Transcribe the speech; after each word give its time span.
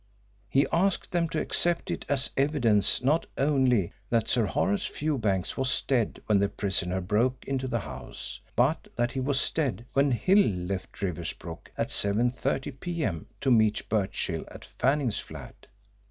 He 0.49 0.65
asked 0.73 1.11
them 1.11 1.29
to 1.29 1.39
accept 1.39 1.91
it 1.91 2.07
as 2.09 2.31
evidence 2.35 3.03
not 3.03 3.27
only 3.37 3.93
that 4.09 4.27
Sir 4.27 4.47
Horace 4.47 4.87
Fewbanks 4.87 5.55
was 5.55 5.83
dead 5.83 6.19
when 6.25 6.39
the 6.39 6.49
prisoner 6.49 6.99
broke 6.99 7.45
into 7.45 7.67
the 7.67 7.81
house, 7.81 8.39
but 8.55 8.87
that 8.95 9.11
he 9.11 9.19
was 9.19 9.51
dead 9.51 9.85
when 9.93 10.09
Hill 10.09 10.39
left 10.39 10.99
Riversbrook 11.03 11.69
at 11.77 11.89
7.30 11.89 12.79
p. 12.79 13.03
m. 13.05 13.27
to 13.41 13.51
meet 13.51 13.87
Birchill 13.89 14.43
at 14.49 14.65
Fanning's 14.65 15.19
flat. 15.19 15.67